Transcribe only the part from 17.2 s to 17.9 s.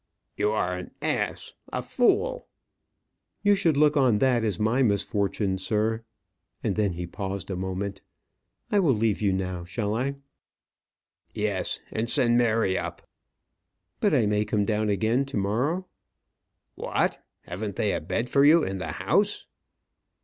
haven't